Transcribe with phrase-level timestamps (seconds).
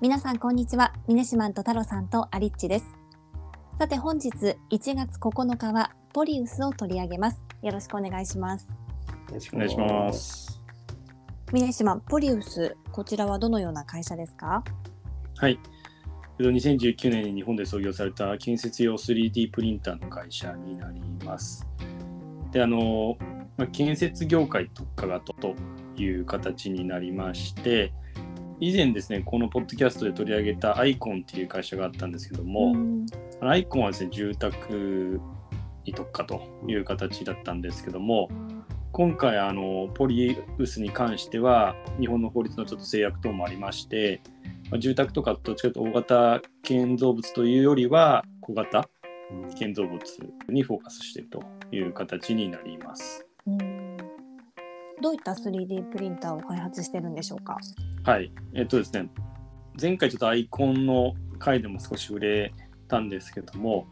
[0.00, 0.94] 皆さんこんにちは。
[1.08, 2.86] ミネシマンと太郎さんとアリッチです。
[3.78, 4.56] さて本日1
[4.94, 7.44] 月9日はポリウスを取り上げます。
[7.60, 8.66] よろしくお願いします。
[9.28, 10.58] お願いします。
[11.52, 14.64] ミネシマンポリウスこちらはどのような会社ですか？
[15.36, 15.58] はい。
[16.38, 21.66] 2019年に日本で創業された建設用 3D プリンターの会社になります。
[22.52, 23.18] であの、
[23.58, 25.54] まあ、建設業界特化型と
[25.98, 27.92] いう形になりまして
[28.60, 32.74] 以前ですねこのポッドキャストで取り上げたアイコンっていう会社があったんですけども、
[33.40, 35.18] アイコンはですね住宅
[35.86, 38.28] に特化という形だったんですけども
[38.92, 44.20] 今回あのポリウスに関しては日本の法律のちょっと制約等もありまして、
[44.70, 48.90] まあ、住宅とかどっちかというと大型建造物というよりは小型
[49.58, 49.98] 建造物
[50.50, 51.42] にフォーカスしていると
[51.72, 53.29] いう形になります。
[55.00, 57.56] どういった 3D プリンターを開発してるんでしょうか？
[58.04, 59.08] はい、えっとですね、
[59.80, 62.52] 前回ちょっとアイコンの回でも少し触れ
[62.88, 63.86] たんですけども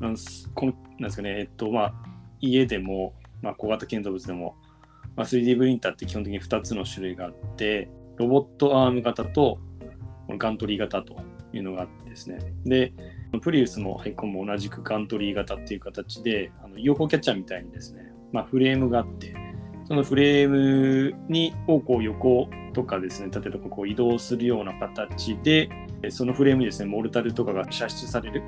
[0.00, 0.16] なん、
[0.54, 1.94] このなんですかね、えっとまあ、
[2.40, 4.56] 家でも、まあ、小型建造物でも、
[5.16, 9.58] まあ、3D プリンターって基本的に2つの種類があって、ロボットアーム型と
[10.38, 11.16] ガントリー型と
[11.52, 12.38] いうのがあってですね。
[12.64, 12.92] で、
[13.42, 19.34] プリウスもアイコンも同じくガントリー型っていう形で、あの UFO キャッチャーみたいにですね、まあ、フレームがあって、
[19.86, 25.68] そのフレームにをこう横とかですね、例えばこう移動するような形で、
[26.10, 28.42] そのフレームにですね、モルタルとかが射出される、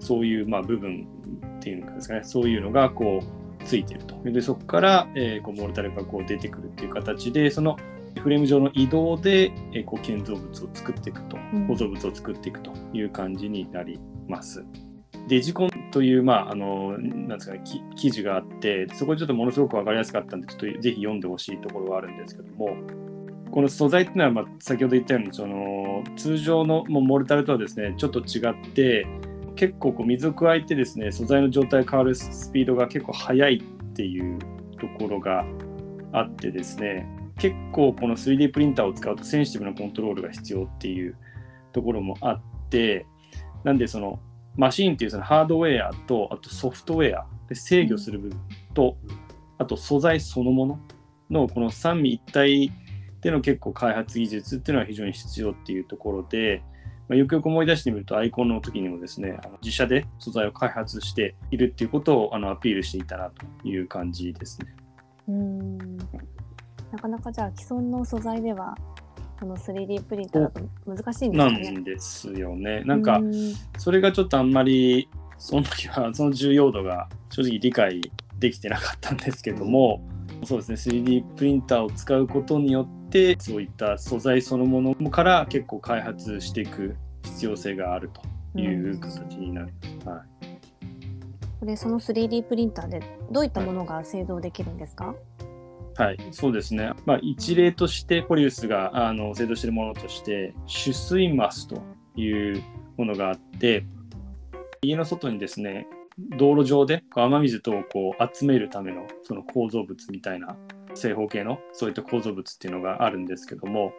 [0.00, 1.06] そういうまあ部分
[1.58, 4.16] っていうのですかね、そういうのがこうついてると。
[4.24, 7.76] で、そこから、えー、こうモルタルがこう出てくるっていう形で、その
[8.22, 11.36] フレーム上の移動で、えー、こう建造物を作っていくと、
[11.68, 14.64] 構造物を作っていくという感じになります。
[15.28, 17.62] デジコンという、まあ、あの、なんですかね、
[17.96, 22.76] 記事があって、そこちょっとものすごく分かりやすかったんで、ちょっとぜひ読んでほしいところはあるんですけども、
[23.50, 29.06] この素材っていうのは、まあ、先ほど言ったように、その、通常のもうモルタルとはですね、ちょっと違って、
[29.56, 34.38] 結構こう水を加えてですね、素材の状態変わるスピードが結構速いっていう
[34.78, 35.44] ところが
[36.12, 37.06] あってですね、
[37.38, 41.16] 結構この 3D プリンターを使うとセンシティブなコントロールが必要っていう
[41.72, 43.06] ところもあって、
[43.64, 44.20] なんでその
[44.56, 48.38] マシンっていうそのハードウェアと、あとソフトウェアで制御する部分
[48.74, 48.96] と、
[49.58, 50.80] あと素材そのもの
[51.30, 52.72] のこの三位一体
[53.20, 56.62] での結構開発技術っていうのは非常に必要っていうところで、
[57.08, 64.74] まあ、よくよく思い出してみるとアイコンの時にもですね、あの自社で素材を開発しているっていうことをあのアピールしていたなという感じですね。
[65.28, 65.98] うん
[66.90, 68.74] なかなかじゃあ既存の素材では
[69.40, 71.72] この 3D プリンターだと難しいんですかね。
[71.72, 72.82] なんですよね。
[72.84, 73.22] なんか、
[73.78, 75.08] それがちょっとあんまり、
[75.38, 78.02] その時は その重要度が正直理解
[78.38, 80.02] できてなかったんですけども、
[80.44, 88.10] そうですね、3D プリンターを使うことによって、そういった素材そのものから結構開発していく必要性がある
[88.52, 89.68] という形になる。
[90.04, 90.46] はい、
[91.60, 93.02] これその 3D プリンターで
[93.32, 95.49] どういったものが製造できるんですか、はい
[96.00, 96.92] はい、そうですね。
[97.04, 101.82] まあ、一例としてポリウスがあの製造しているものとして、取水マスと
[102.16, 102.62] いう
[102.96, 103.84] ものがあって、
[104.80, 105.86] 家の外にですね、
[106.38, 110.56] 道路上で雨水等をこう集めるためのその構造物みたいな
[110.94, 113.92] 正方形のそういった構造物っていうのがあるんですけども、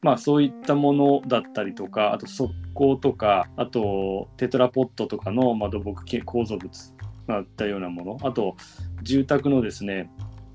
[0.00, 6.94] まあそういったものだったりとか、あと側溝とか、あとテトラポットとかの土木系構造物
[7.26, 8.54] があったようなもの、あと
[9.02, 10.08] 住宅のですね、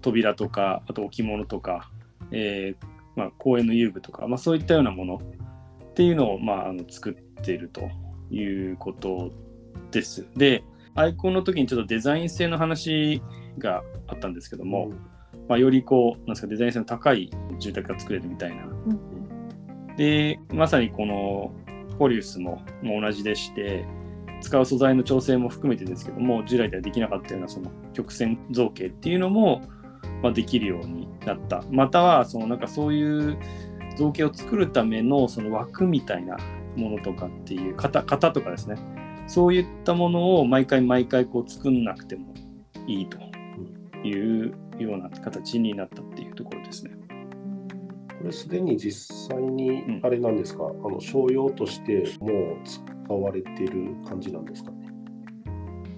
[0.03, 1.89] 扉とか、あと置物とか、
[2.31, 7.89] えー、まあ、公園の遊具とか、まあ、そういったようなものっていうのを、まあ、あの作っていると
[8.29, 9.31] いうこと
[9.91, 10.27] です。
[10.35, 10.63] で、
[10.95, 13.21] アイコンの時にちょっとデザイン性の話
[13.57, 18.65] があったんですけども、うん、まあ、よりこう、なんですか、デザイン性の高い住宅が作れるみたいな。
[18.65, 21.51] うん、で、まさにこの
[21.97, 23.85] ポリウスもも同じでして、
[24.41, 29.61] 使う素材の調整も含めてですけども、従来ではできなかったようなその曲線造形っていうのも、
[30.23, 31.63] まあ、できるようになった。
[31.69, 33.37] または、そのなんかそういう
[33.95, 36.37] 造形を作るためのその枠みたいな
[36.75, 38.77] ものとかっていう型、型とかですね。
[39.27, 42.33] そういったものを毎回毎回こう作んなくても
[42.87, 43.17] いいと
[44.05, 46.91] いうような形になったっていうところですね。
[48.19, 54.89] これすでに実際にあれなんですか、うん、あの商用としてもう使われてる感じなんですかね？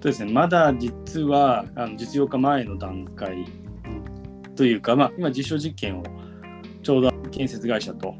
[0.00, 3.44] うですね、まだ実はあの実用化前の段階
[4.56, 6.04] というか、まあ、今実証実験を
[6.82, 8.14] ちょうど建設会社と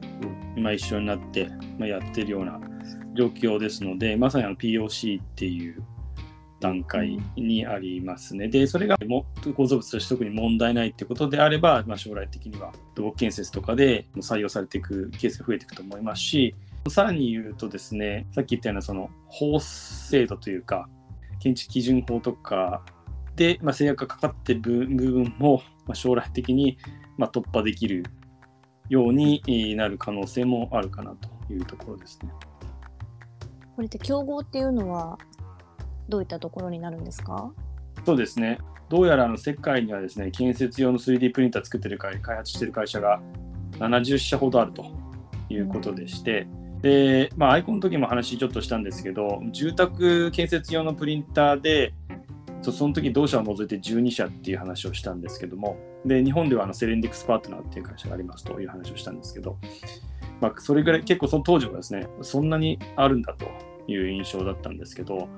[0.56, 1.49] 今一緒になって、
[1.79, 2.61] まあ、やってるような
[3.15, 5.83] 状況ですので、まさにあの POC っていう
[6.61, 8.49] 段階にありますね。
[8.49, 16.55] で、それがも構造物として特に問題ないってことであれば、まあ、将来的には土木建設とかで採用されていくケースが増えていくと思いますし、
[16.89, 20.89] さらに言うとですね、さっき言ったようなその法制度というか、
[21.41, 22.85] 建築基準法とか
[23.35, 26.79] で、まあ、制約がかかっている部分も、まあ、将来的に
[27.17, 28.05] まあ突破できる
[28.88, 32.31] ようになる可能性もあるかなというところですね。
[33.75, 35.19] これって競合っていうのは
[36.09, 37.53] どういったところになるんですか？
[38.05, 38.59] そうですね。
[38.88, 43.21] どうやらあの世界にはですね、建設用の 3D プリンター作ってる会、開発してる会社が
[43.73, 44.85] 70社ほどあると
[45.49, 46.47] いうことでして、
[46.82, 51.94] で、まあ、アイコンの時も話ちょっとしたんですけど、住宅建設用のプリンターで、
[52.67, 59.57] そその時同社を除いて12社っていう話をしたんですけども、で日本ではあのセレンディクスパートナーっていう会社がありますという話をしたんですけど、
[60.41, 63.47] まあ、それぐらい結構その当時はですね、そんなにあるんだと
[63.87, 65.29] いう印象だったんですけど、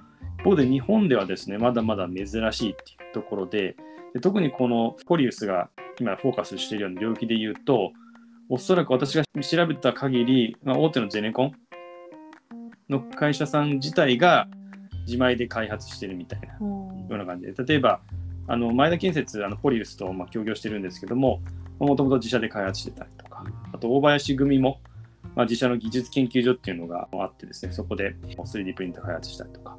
[0.41, 3.77] 一方で日本ではですね、まだまだ珍しいっていうところで、
[4.15, 5.69] で特にこのポリウスが
[6.01, 7.93] 今フォーカスしているような領域で言うと、
[8.49, 11.53] おそらく私が調べた限り、まあ、大手のゼネコン
[12.89, 14.49] の会社さん自体が
[15.07, 16.59] 自前で開発してるみたいな
[17.15, 18.01] ような感じで、例えば、
[18.47, 21.41] あの前田建設、あのポリウスとまあ協業してるんですけども、
[21.79, 24.81] もともと自社で開発してたりとか、あと大林組も、
[25.37, 29.77] まあ、自社の技術研究所っていうのがあってですね、そこで 3D プリンター開発したりとか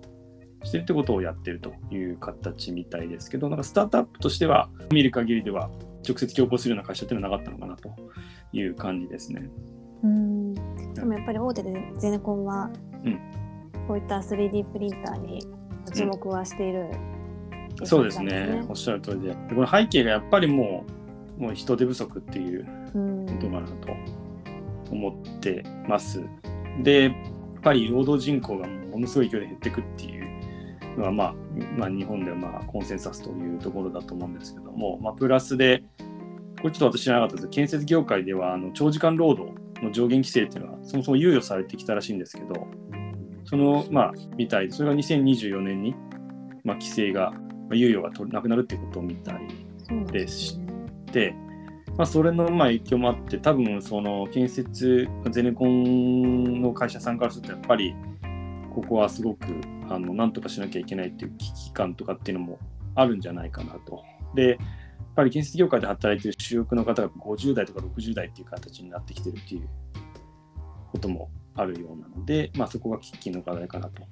[0.64, 5.70] してるってことをやってるという形みたいですけど、なんかスタートアップとしては見る限りでは
[6.08, 7.90] 直接競合するような会社っていうのはなかったのかなと
[8.54, 9.50] いう感じですね。
[10.04, 10.54] うん。
[10.94, 12.70] でもやっぱり大手でゼネコンは、
[13.88, 15.46] こういった 3D プリンターに
[15.94, 17.19] 注目はしている、うん、
[17.84, 18.64] そうですね。
[18.68, 19.36] おっしゃる通りで。
[19.56, 20.86] この背景がやっぱりも
[21.40, 23.96] うもう人手不足っていうことかなと
[24.92, 26.22] 思ってます。
[26.84, 27.14] でやっ
[27.62, 31.36] ぱり労働人口がものすごい勢いで減っていくっていうのは、まあ、
[31.78, 35.84] まあ日本ではまあコンセンサスというところだと思うんですけども、まあ、プラスで
[36.62, 42.68] これちょっと私知らなかったです建設業界ではあの長時間労働の上限規制っていうのはそもそも猶予されてきたらしいんですけど、
[43.46, 45.96] その、まあ、みたいで、それが2024年に、
[46.64, 47.40] まあ、規制が、ま
[47.72, 49.48] あ、猶予がなくなるっていうことみたい
[50.12, 50.60] でし
[51.12, 51.36] て、
[51.98, 57.96] まあ、それのまあ影響もあって、多分その建設、ゼネコンの会社さんからすると、やっぱり、
[58.74, 59.46] ここはすごく
[59.90, 62.60] あのなんとかしなきゃいけないっていう危機感とかっていうのも
[62.96, 64.04] あるんじゃないかなと。
[64.36, 64.60] で、
[65.20, 69.68] ぱり建設業界で働いている主力の方が50代とか60代っていう形になってきてるっていう
[70.94, 74.04] こともあるようなので、まあ、そこが喫緊の課題かなと。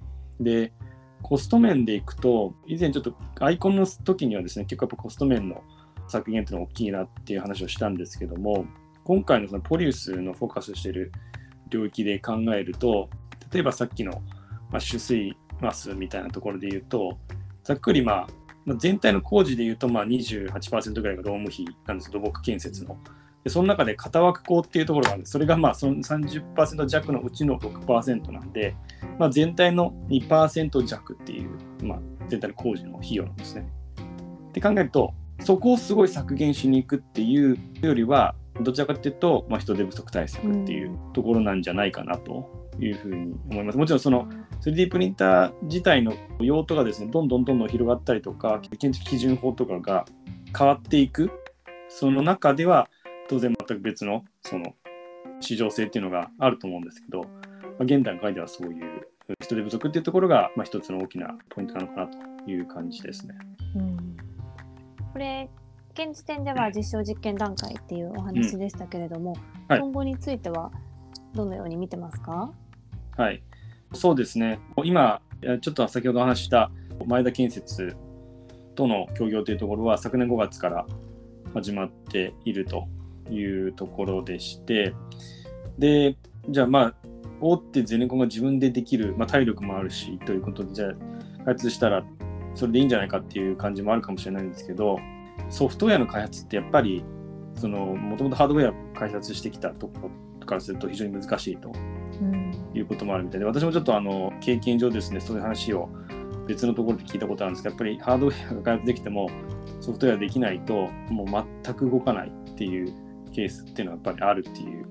[0.41, 0.73] で、
[1.21, 5.63] コスト面でいくと、以前ちょっとアイコンの時にはですね、結構やっぱコスト面の
[6.07, 8.65] 削減っていうのは大きいなっていう話をしたんですけども、
[9.03, 11.11] 今回のそのポリウスのフォーカスしてる
[11.69, 13.09] 領域で考えると、
[13.51, 14.21] 例えばさっきの、
[14.71, 17.17] まあ、取水マスみたいなところで言うと、
[17.63, 22.97] ざっくりまあ全体の工事でいうとまあ28%ぐらいが労務費なんです土木建設の。
[23.47, 25.31] でその中で型枠工っていうところがあるんです。
[25.31, 28.75] それがまあその30%弱のうちの6%なんで、
[29.17, 31.49] まあ、全体の2%弱っていう、
[31.81, 33.71] まあ、全体の工事の費用なんですね。
[34.49, 43.77] って考えると、そこをすごい削減しに行くっていうよりは、どちらかというと、まあ、人手不足対策っていうところなんじゃないかなというふうに思います。
[43.77, 44.27] もちろんその
[44.61, 50.05] 3D プリンター自体の用途がですね、どんどんどんどん広がったりとか、建築基準法とかが
[50.57, 51.31] 変わっていく、
[51.89, 52.89] その中では
[53.27, 54.75] 当然全く別のその
[55.39, 57.27] 市場性っていうのがあると思うんですけど、ま
[57.81, 59.07] あ、現段階ではそういう
[59.41, 63.35] 人手不足っていうところが、まあ、一つの大きなポイントなのかなという感じですね。
[63.75, 64.17] うん、
[65.13, 65.49] これ
[65.93, 69.35] 現時点では実証実験段階っていうお話でしたけれども、
[69.69, 69.75] うん。
[69.75, 70.71] はい、今後については
[71.33, 72.53] どのように見てますか？
[73.17, 73.43] はい、
[73.93, 74.59] そうですね。
[74.83, 75.21] 今、
[75.61, 76.71] ちょっと先ほど話した
[77.05, 77.95] 前田建設
[78.75, 80.85] との協業というところは昨年5月から
[81.53, 82.87] 始まっていると
[83.31, 84.93] いうところでして、
[85.77, 86.17] で、
[86.49, 86.93] じゃあまあ、
[87.39, 90.93] 大手ゼネコンが自分でできる、まあ、体力もあるしということで、じゃあ
[91.45, 92.03] 開発したら
[92.55, 94.97] それでいいんじゃないかっていう感じもあるかもしれないんですけど、
[95.49, 97.03] ソフトウェアの開発ってやっぱり、
[97.55, 101.71] その、もともとハードウェア開発してきたところからすると非常に難しいと
[102.73, 105.89] いうこともあるみたいで、私もちょっとあの経験上ですね、そういう話を
[106.47, 109.29] 別のところで聞いたことあるんですけど、やっぱりハードウェアが開発できても
[109.79, 112.93] ソフトウェアできないと、もう全く動かないっていう
[113.29, 114.85] ケースっていうのはやっぱりあるっていう、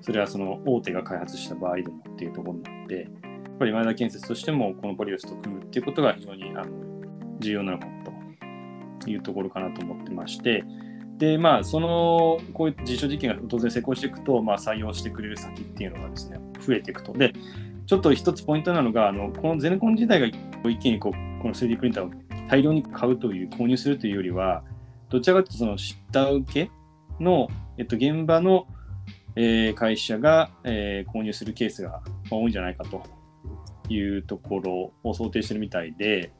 [0.00, 6.66] それはその大手が開発した場合でもっていうところなので、やっぱり前田建設としてもこのポリウスと組むっていうことが非常にあの
[7.40, 7.86] 重要なのか
[9.00, 10.64] というところかなと思ってまして、
[11.20, 17.12] で、まあ、その、こういう実証実験が当然成功していくと、まあ、採用してくれる先っていうのがですね、増えていくと。
[17.12, 17.34] で、
[17.86, 22.10] ちょっと一つポイントなのが、あのこのゼネコン自体が一気にこうこの 3D プリンターを
[22.48, 24.62] 大量に買うという、購入するというよりは、
[25.10, 26.70] どちらかというとその下請け
[27.20, 27.48] の、
[27.78, 28.66] えっと、現場の
[29.36, 33.04] えー、会社が、えー、購入するケースが多いんじゃないかと
[33.88, 36.32] いうところを想定してるみたいで、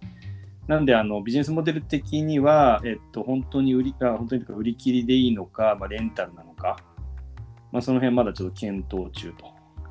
[0.67, 6.79] なんであのビジネスモデル的には、えっと、本当に売りあ本当に売り切りでいいのか、まあ、レンタルなのか、
[7.71, 9.33] まあ、その辺まだちょっと検討中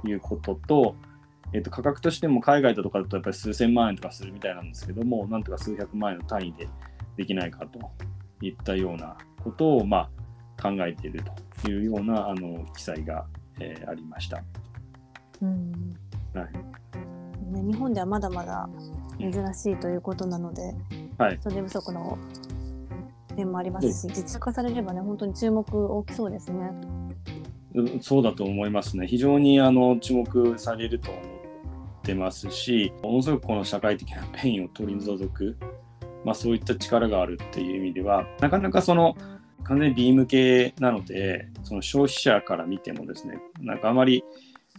[0.02, 0.96] ということと、
[1.54, 6.68] えっと、価格としても海外だとかだとやっぱり数千万円とかするみたいなんですけども、なんとか数百万円の単位で
[7.16, 7.80] できないかと
[8.46, 10.10] いったようなことを、まあ、
[10.62, 11.24] 考えている
[11.62, 13.26] というようなあの記載が、
[13.60, 14.44] えー、ありました。
[15.42, 15.72] うん
[16.34, 16.80] はい
[17.52, 18.70] ね、日本ではまだまだ
[19.20, 20.76] 珍しいということなので、
[21.18, 22.18] はい、人手不足の
[23.36, 26.72] 点もありますし、実用化されればね、本当に注目大きそうですね。
[28.02, 29.08] そうだと思いますね。
[29.08, 31.24] 非常にあの注目されると思っ
[32.04, 35.58] てますし、ものすごくこの社会的なペインを取り除く、
[36.26, 39.16] まあ、そういった力があるっていう意味では、なかなかその
[39.64, 44.24] 完全にビーム系なので、その消費者から見てもですね、なんかあまり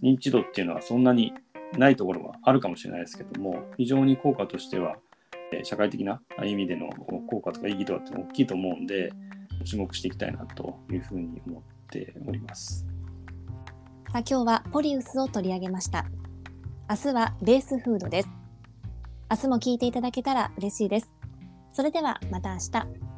[0.03, 1.33] 認知度っていうのはそんなに
[1.77, 4.97] ないところはあるかもしれないですけども、非常に効果としては、
[5.53, 9.13] え社会的な意味での効果とか意義とかって大きいと思うんで、
[9.65, 12.87] 注目していきたいなというふうに思っております。
[14.13, 16.07] さあ今日はポリウスを取り上げました。
[16.89, 18.29] 明日はベースフードです。
[19.31, 21.15] 明日も聞いていただけたら嬉しいです。
[21.73, 23.10] それではまた明日。